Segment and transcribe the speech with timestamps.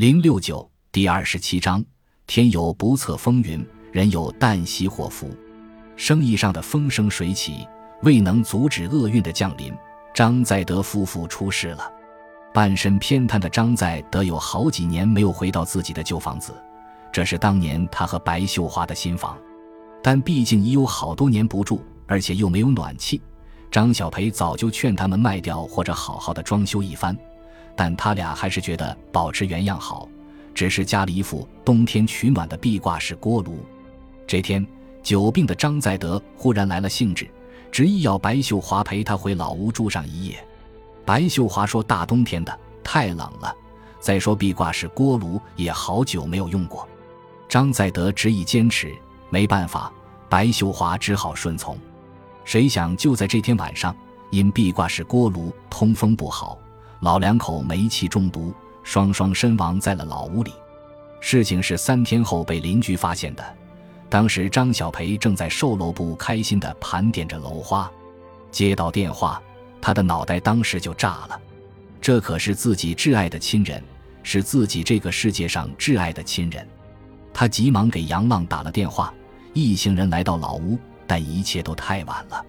[0.00, 1.84] 零六九第二十七章：
[2.26, 3.62] 天有不测风云，
[3.92, 5.28] 人有旦夕祸福。
[5.94, 7.68] 生意上的风生水起，
[8.00, 9.70] 未能阻止厄运的降临。
[10.14, 11.92] 张在德夫妇出事了。
[12.54, 16.54] 半身偏瘫的张在德有好几年没有回到自己的旧房子，
[17.12, 19.36] 这是当年他和白秀花的新房，
[20.02, 23.20] 但毕竟已有好多年不住，而且又没有暖气。
[23.70, 27.14] 张小培早就劝他们卖掉或者好好的装修一番，
[27.76, 30.08] 但他俩还是觉得保持原样好，
[30.54, 33.58] 只是加了一副冬天取暖的壁挂式锅炉。
[34.26, 34.66] 这天，
[35.02, 37.28] 久病的张在德忽然来了兴致，
[37.72, 40.42] 执意要白秀华陪他回老屋住上一夜。
[41.04, 43.54] 白秀华说：“大冬天的太冷了，
[43.98, 46.86] 再说壁挂式锅炉也好久没有用过。”
[47.48, 48.94] 张在德执意坚持，
[49.28, 49.92] 没办法，
[50.28, 51.76] 白秀华只好顺从。
[52.44, 53.94] 谁想就在这天晚上，
[54.30, 56.56] 因壁挂式锅炉通风不好，
[57.00, 60.52] 老两口煤气中毒，双双身亡在了老屋里。
[61.20, 63.44] 事情是三天后被邻居发现的。
[64.08, 67.90] 当时张小培正在售楼部开心地盘点着楼花，
[68.50, 69.40] 接到电话，
[69.80, 71.40] 他的脑袋当时就炸了。
[72.00, 73.82] 这可是自己挚爱的亲人，
[74.22, 76.66] 是自己这个世界上挚爱的亲人。
[77.32, 79.12] 他急忙给杨浪打了电话，
[79.54, 80.78] 一行人来到老屋。
[81.06, 82.46] 但一切都太晚了。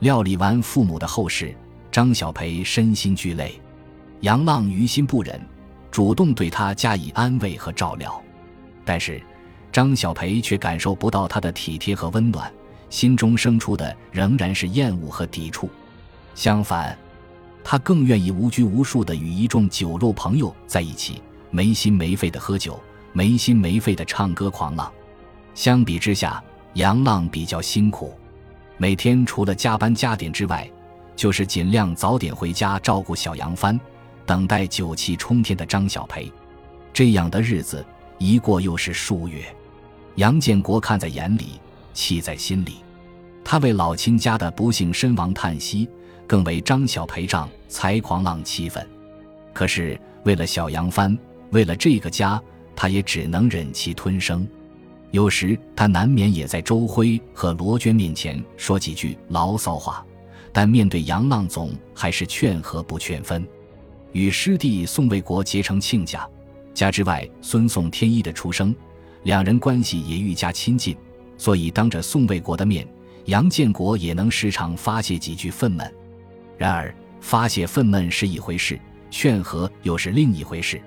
[0.00, 1.56] 料理完父母的后事，
[1.90, 3.58] 张小培身心俱累，
[4.24, 5.38] 杨浪于心不忍，
[5.90, 8.18] 主动对他加以安慰和照料。
[8.82, 9.22] 但是
[9.70, 12.50] 张小培却感受不到他的体贴和温暖，
[12.88, 15.68] 心中生出的仍然是厌恶和抵触。
[16.34, 16.96] 相反，
[17.62, 22.80] 他更愿意无拘无束地与一众酒肉朋友在一起，没心没肺地喝酒，
[23.12, 24.90] 没心没肺地唱歌狂浪。
[25.54, 28.14] 相比之下，杨浪比较辛苦，
[28.78, 30.66] 每天除了加班加点之外，
[31.14, 33.78] 就是尽量早点回家照顾小杨帆，
[34.26, 36.30] 等待酒气冲天的张小培。
[36.92, 37.84] 这样的日子
[38.18, 39.44] 一过又是数月，
[40.16, 41.60] 杨建国看在眼里，
[41.92, 42.76] 气在心里。
[43.42, 45.88] 他为老亲家的不幸身亡叹息，
[46.26, 48.86] 更为张小培丈财狂浪气愤。
[49.52, 51.16] 可是为了小杨帆，
[51.50, 52.40] 为了这个家，
[52.74, 54.46] 他也只能忍气吞声。
[55.10, 60.04] 有时他难免也在周辉和罗娟面前说几句牢骚话，
[60.52, 63.46] 但面对杨浪总还是劝和不劝分。
[64.14, 66.24] 与师弟宋卫国结成亲家，
[66.72, 68.72] 加之外孙宋天一的出生，
[69.24, 70.96] 两人关系也愈加亲近，
[71.36, 72.86] 所以当着宋卫国的面，
[73.24, 75.90] 杨建国也能时常发泄几句愤懑。
[76.56, 78.78] 然而发泄愤懑是一回事，
[79.10, 80.80] 劝和又是另一回事。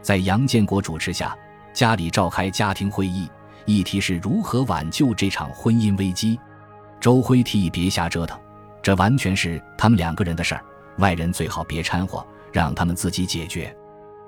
[0.00, 1.36] 在杨建国主持下，
[1.74, 3.28] 家里召开家庭会议。
[3.66, 6.40] 议题是如何挽救这场婚姻危机。
[6.98, 8.40] 周辉提议别瞎折腾，
[8.82, 10.64] 这完全是他们两个人的事儿，
[10.96, 13.74] 外人最好别掺和，让他们自己解决。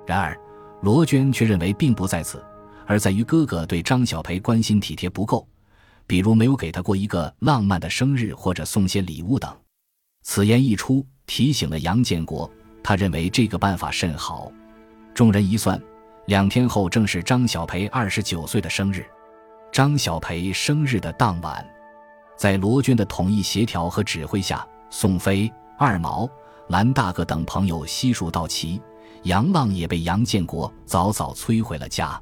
[0.06, 0.38] 然而，
[0.82, 2.44] 罗娟却认为并不在此，
[2.86, 5.46] 而在于哥哥对张小培关心体贴不够，
[6.06, 9.54] 比如没有给他过一个浪漫的生日或者送些礼物等。
[10.22, 12.50] 此言一出，提醒了杨建国，
[12.82, 14.50] 他认为这个办法甚好。
[15.14, 15.80] 众人一算，
[16.26, 19.06] 两天后正是张小培二十九岁的生日。
[19.70, 21.66] 张小培生日的当晚，
[22.36, 26.28] 在罗娟的统一协调和指挥下，宋飞、二毛、
[26.68, 28.80] 蓝大哥等朋友悉数到齐，
[29.24, 32.20] 杨浪也被杨建国早早催回了家。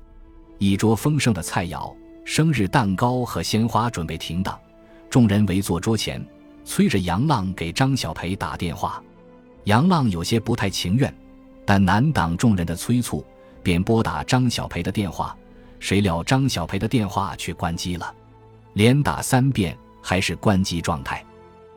[0.59, 1.95] 一桌丰盛的菜肴、
[2.25, 4.59] 生日蛋糕和鲜花准备停当，
[5.09, 6.25] 众人围坐桌前，
[6.65, 9.03] 催着杨浪给张小培打电话。
[9.65, 11.13] 杨浪有些不太情愿，
[11.65, 13.25] 但难挡众人的催促，
[13.63, 15.37] 便拨打张小培的电话。
[15.79, 18.15] 谁料张小培的电话却关机了，
[18.75, 21.25] 连打三遍还是关机状态。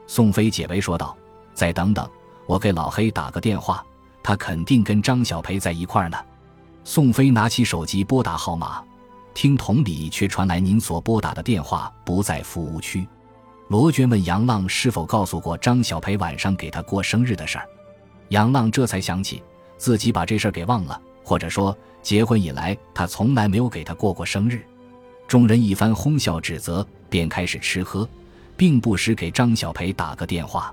[0.05, 1.17] 宋飞解围说道
[1.55, 2.07] ：“再等等，
[2.45, 3.83] 我给老黑打个电话，
[4.23, 6.17] 他肯定跟张小培在一块儿呢。”
[6.83, 8.83] 宋飞拿起手机拨打号码，
[9.33, 13.07] 听筒里却传来：“您所拨打的电话不在服务区。”
[13.69, 17.67] 罗娟问杨浪是否告诉过张小培晚上给他过生日的事儿，
[18.29, 19.41] 杨浪这才想起
[19.77, 21.01] 自己把这事儿给忘了。
[21.23, 24.63] 或者说，结婚以来他从来没有给他过过生日。
[25.27, 28.07] 众人一番哄笑指责，便开始吃喝，
[28.55, 30.71] 并不时给张小培打个电话。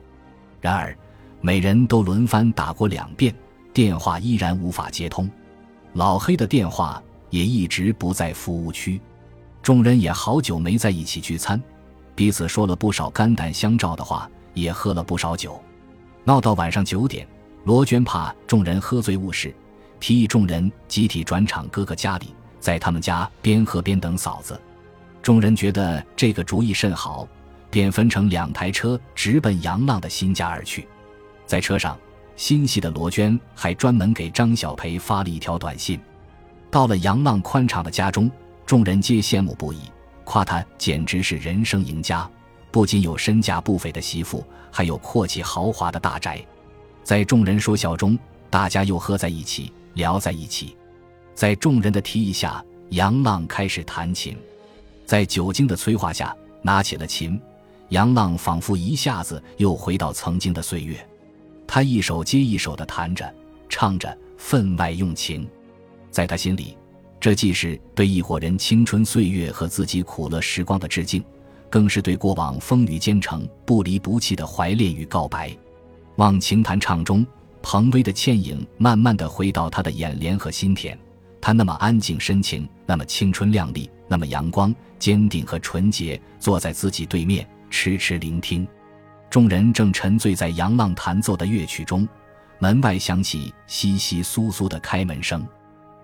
[0.60, 0.94] 然而，
[1.44, 3.34] 每人都轮番打过两遍，
[3.74, 5.28] 电话依然无法接通。
[5.94, 9.00] 老黑的电话也一直不在服务区。
[9.60, 11.60] 众人也好久没在一起聚餐，
[12.14, 15.60] 彼此说了不少肝胆相照的话，也喝了不少酒。
[16.22, 17.26] 闹到晚上九点，
[17.64, 19.52] 罗娟怕众人喝醉误事。
[19.98, 24.60] 提议众人集体转场哥哥家里，在他们家边喝边等嫂子。
[25.20, 27.26] 众人觉得这个主意甚好，
[27.68, 30.86] 便分成两台车直奔杨浪的新家而去。
[31.46, 31.98] 在车上，
[32.36, 36.00] 心细的罗娟还专门给张小培发了一条短信
[36.70, 38.30] ：“到了杨浪宽敞的家中，
[38.64, 39.80] 众人皆羡慕不已，
[40.24, 42.28] 夸他简直是人生赢家。
[42.70, 46.42] 不仅有身价不菲的媳妇，还有阔气豪华的大宅。
[47.04, 48.18] 在众人说笑中，
[48.48, 50.74] 大家又喝在一起，聊在一起。
[51.34, 54.34] 在众人的提议下，杨浪开始弹琴。
[55.04, 57.38] 在酒精的催化下，拿起了琴。
[57.90, 61.06] 杨浪仿佛一下子又回到曾经的岁月，
[61.74, 63.34] 他一首接一首地弹着，
[63.66, 65.48] 唱着，分外用情。
[66.10, 66.76] 在他心里，
[67.18, 71.24] 这既是对一伙人青春岁月和自己苦乐时光的致敬，
[71.70, 75.50] 更是对过往风雨兼程、不离不弃的怀恋与告白。
[76.16, 77.26] 忘情弹唱中，
[77.62, 80.98] 彭威的倩影慢慢地回到他的眼帘和心田。
[81.40, 88.68] 他那么安静深情，那么青春靓丽，那么阳光坚定和纯洁，坐在自己对面，痴痴聆听。
[89.32, 92.06] 众人正沉醉在杨浪弹奏的乐曲中，
[92.58, 95.42] 门外响起窸窸窣窣的开门声，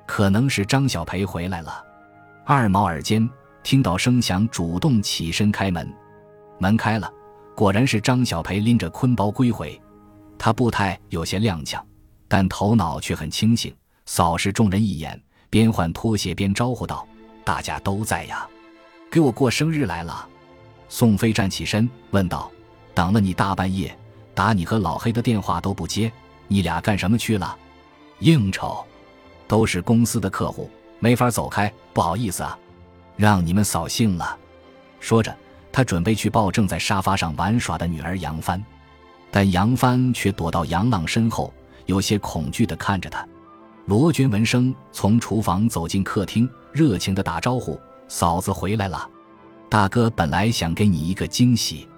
[0.07, 1.85] 可能是张小培回来了。
[2.47, 3.29] 二毛耳尖
[3.63, 5.95] 听到声响，主动起身开门。
[6.59, 7.13] 门开了，
[7.55, 9.79] 果然是张小培拎着坤包归回。
[10.39, 11.79] 他步态有些踉跄，
[12.29, 13.77] 但头脑却很清醒，
[14.07, 15.23] 扫视众人一眼。
[15.51, 17.07] 边换拖鞋边招呼道
[17.45, 18.49] ：“大家都在呀，
[19.11, 20.27] 给我过生日来了。”
[20.89, 22.51] 宋飞站起身问道
[22.99, 23.97] ：“等了你大半夜，
[24.35, 26.11] 打你和老黑的电话都不接，
[26.49, 27.57] 你俩干什么去了？”
[28.19, 28.85] 应酬，
[29.47, 30.69] 都是公司的客户，
[30.99, 32.59] 没法走开，不好意思啊，
[33.17, 34.37] 让你们扫兴了。
[34.99, 35.33] 说着，
[35.71, 38.61] 他准备去抱正在沙发上玩耍的女儿杨帆，
[39.31, 41.55] 但杨帆却躲到杨浪身后，
[41.87, 43.25] 有些恐惧地看着他。
[43.87, 47.81] 罗娟闻声从厨房走进客厅，热情地打招呼
[48.11, 49.09] ：“嫂子回来了，
[49.69, 51.89] 大哥本来想给你一个惊喜，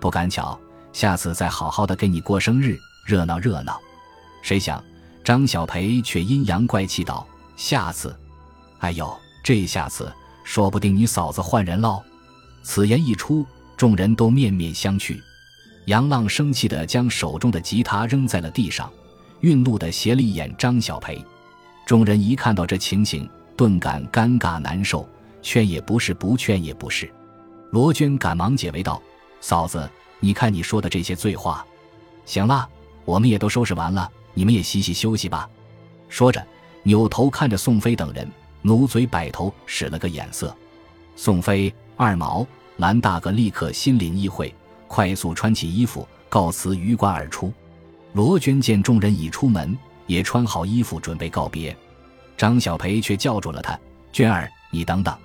[0.00, 0.58] 不赶巧，
[0.92, 3.80] 下次再好好的给你过生日，热闹热闹。”
[4.42, 4.82] 谁想
[5.22, 7.26] 张小培却阴阳怪气道
[7.56, 8.18] ：“下次，
[8.78, 9.14] 哎呦，
[9.44, 10.10] 这下次
[10.42, 12.02] 说不定你嫂子换人喽。”
[12.62, 13.44] 此言一出，
[13.76, 15.20] 众人都面面相觑。
[15.86, 18.90] 杨浪生气地将手中的吉他扔在了地上。
[19.40, 21.24] 愠怒地斜了一眼张小培，
[21.86, 23.26] 众人一看到这情形，
[23.56, 25.08] 顿感尴尬难受，
[25.40, 27.10] 劝也不是，不劝也不是。
[27.70, 29.00] 罗娟赶忙解围道
[29.40, 29.88] ：“嫂子，
[30.18, 31.64] 你看你说的这些醉话，
[32.24, 32.68] 行了，
[33.04, 35.48] 我们也都收拾完了，你们也洗洗休息吧。”
[36.08, 36.44] 说着，
[36.82, 38.30] 扭头看着宋飞等人，
[38.62, 40.54] 努嘴摆头，使了个眼色。
[41.16, 42.46] 宋飞、二毛、
[42.76, 44.54] 蓝大哥立刻心领意会，
[44.86, 47.52] 快速穿起衣服，告辞鱼贯而出。
[48.12, 49.76] 罗娟见众人已出门，
[50.06, 51.76] 也穿好衣服准备告别，
[52.36, 53.78] 张小培却叫住了他
[54.12, 55.16] ：“娟儿，你等等。”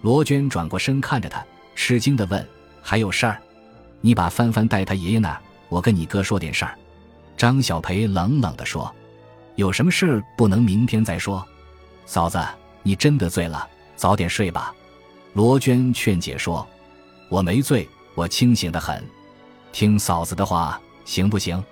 [0.00, 1.44] 罗娟转过身看着他，
[1.74, 2.48] 吃惊地问
[2.80, 3.40] ：“还有事儿？
[4.02, 5.40] 你把帆帆带他爷爷那儿，
[5.70, 6.76] 我跟你哥说点事儿。”
[7.34, 8.94] 张小培冷冷地说
[9.56, 11.42] ：“有什么事不能明天再说？”
[12.04, 12.38] 嫂子，
[12.82, 13.66] 你真的醉了，
[13.96, 14.74] 早点睡吧。”
[15.32, 16.66] 罗娟劝解说
[17.30, 19.02] ：“我没醉，我清醒得很，
[19.72, 21.64] 听嫂子的话，行不行？”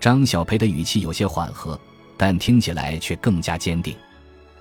[0.00, 1.78] 张小培的语气有些缓和，
[2.16, 3.96] 但听起来却更加坚定。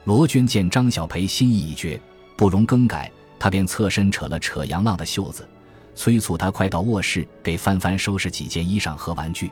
[0.03, 1.99] 罗娟见张小培心意已决，
[2.37, 5.47] 不容更改，她便侧身扯了扯杨浪的袖子，
[5.95, 9.51] 催促他快到卧室给帆帆收拾几件衣裳和玩具。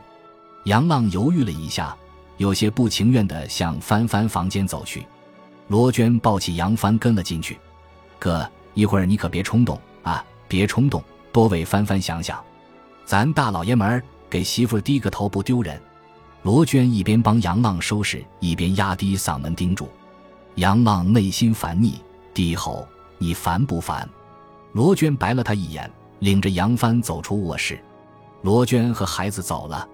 [0.64, 1.96] 杨浪犹豫了一下，
[2.36, 5.04] 有些不情愿地向帆帆房间走去。
[5.68, 7.58] 罗娟抱起杨帆跟了进去。
[8.18, 12.42] 哥，一会儿你可别冲动啊，别冲动，多为帆帆想想，
[13.04, 14.02] 咱大老爷们儿。
[14.30, 15.80] 给媳妇低个头不丢人，
[16.42, 19.88] 罗娟一边帮杨浪收拾，一边压低嗓门叮嘱。
[20.56, 22.00] 杨浪内心烦腻，
[22.32, 24.08] 低吼：“你烦不烦？”
[24.74, 25.88] 罗娟白了他一眼，
[26.20, 27.78] 领着杨帆走出卧室。
[28.42, 29.88] 罗娟和孩子走了，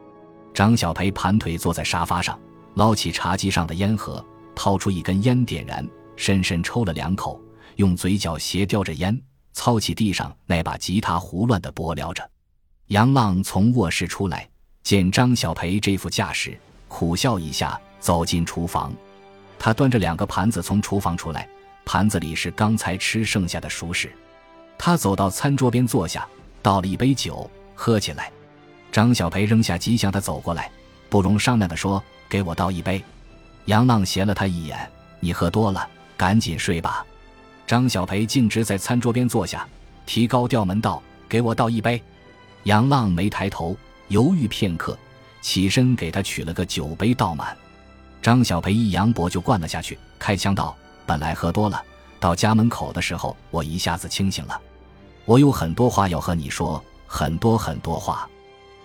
[0.52, 2.38] 张小培盘腿坐在沙发上，
[2.74, 4.24] 捞起茶几上的烟盒，
[4.54, 7.40] 掏出一根烟，点燃，深深抽了两口，
[7.76, 9.16] 用嘴角斜叼着烟，
[9.52, 12.28] 操起地上那把吉他，胡乱地拨撩着。
[12.88, 14.48] 杨浪从卧室出来，
[14.82, 16.58] 见张小培这副架势，
[16.88, 18.92] 苦笑一下，走进厨房。
[19.60, 21.48] 他端着两个盘子从厨房出来，
[21.84, 24.10] 盘子里是刚才吃剩下的熟食。
[24.82, 26.26] 他走到餐桌边坐下，
[26.62, 28.32] 倒了一杯酒喝起来。
[28.90, 30.72] 张小培扔下吉祥的走过来，
[31.10, 33.04] 不容商量的说：“给我倒一杯。”
[33.66, 37.04] 杨浪斜了他一眼：“你喝多了，赶紧睡吧。”
[37.68, 39.68] 张小培径直在餐桌边坐下，
[40.06, 42.02] 提高调门道：“给我倒一杯。”
[42.64, 43.76] 杨浪没抬头，
[44.08, 44.98] 犹豫片刻，
[45.42, 47.54] 起身给他取了个酒杯倒满。
[48.22, 51.82] 张小培一扬脖就灌了下去，开腔道：“本来喝多了，
[52.18, 54.58] 到家门口的时候，我一下子清醒了。
[55.24, 58.28] 我有很多话要和你说，很多很多话。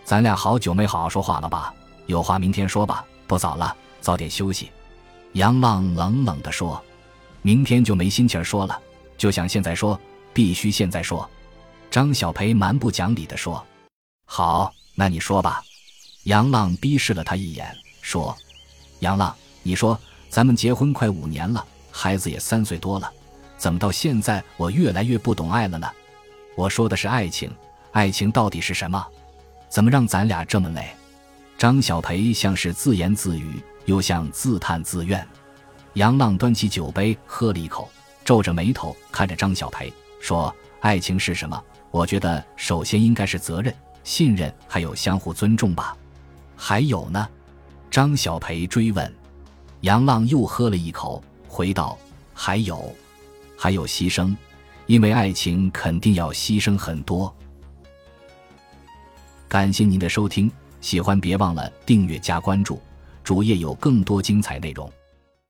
[0.03, 1.73] 咱俩好久没好好说话了吧？
[2.05, 4.71] 有话明天说吧，不早了，早点休息。”
[5.33, 6.81] 杨浪冷冷地说
[7.41, 8.79] ：“明天就没心情说了，
[9.17, 9.99] 就想现在说，
[10.33, 11.27] 必须现在说。
[11.89, 13.65] 张小培蛮不讲理地说
[14.27, 15.63] ：“好，那你说吧。”
[16.25, 18.35] 杨浪逼视了他一眼，说
[18.99, 19.99] ：“杨浪，你说
[20.29, 23.11] 咱们结婚快五年了，孩子也三岁多了，
[23.57, 25.89] 怎么到现在我越来越不懂爱了呢？
[26.55, 27.51] 我说的是爱情，
[27.91, 29.05] 爱情到底是什么？
[29.69, 30.87] 怎么让咱俩这么累？”
[31.57, 35.25] 张小培像是自言自语，又像自叹自怨。
[35.93, 37.89] 杨浪端起酒杯喝了一口，
[38.25, 41.61] 皱着眉头看着张小培说：“爱情是什么？
[41.91, 45.95] 我觉得首先应该是责任、信任，还有相互尊重吧。
[46.57, 47.27] 还有呢？”
[47.89, 49.13] 张小培追问。
[49.81, 51.97] 杨浪又喝了一口，回道
[52.33, 52.93] ：“还有，
[53.57, 54.35] 还有牺牲，
[54.87, 57.33] 因为爱情肯定要牺牲很多。”
[59.47, 60.51] 感谢您的收听，
[60.81, 62.81] 喜欢别忘了订阅加关注，
[63.23, 64.91] 主页有更多精彩内容。